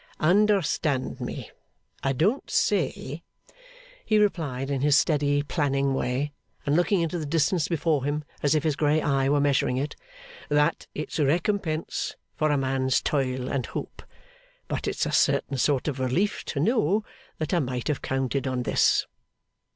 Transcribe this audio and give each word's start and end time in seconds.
'Understand 0.19 1.21
me! 1.21 1.51
I 2.01 2.11
don't 2.11 2.49
say,' 2.49 3.21
he 4.03 4.17
replied 4.17 4.71
in 4.71 4.81
his 4.81 4.97
steady, 4.97 5.43
planning 5.43 5.93
way, 5.93 6.33
and 6.65 6.75
looking 6.75 7.01
into 7.01 7.19
the 7.19 7.25
distance 7.27 7.67
before 7.67 8.03
him 8.03 8.23
as 8.41 8.55
if 8.55 8.63
his 8.63 8.75
grey 8.75 8.99
eye 8.99 9.29
were 9.29 9.39
measuring 9.39 9.77
it, 9.77 9.95
'that 10.49 10.87
it's 10.95 11.19
recompense 11.19 12.15
for 12.35 12.49
a 12.49 12.57
man's 12.57 12.99
toil 12.99 13.47
and 13.47 13.67
hope; 13.67 14.01
but 14.67 14.87
it's 14.87 15.05
a 15.05 15.11
certain 15.11 15.57
sort 15.59 15.87
of 15.87 15.99
relief 15.99 16.43
to 16.45 16.59
know 16.59 17.05
that 17.37 17.53
I 17.53 17.59
might 17.59 17.87
have 17.87 18.01
counted 18.01 18.47
on 18.47 18.63
this. 18.63 19.05